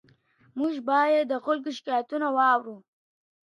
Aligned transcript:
موږ 0.59 0.73
بايد 0.87 1.23
د 1.31 1.33
خلګو 1.43 1.69
شکايتونه 1.77 2.27
واورو. 2.35 2.75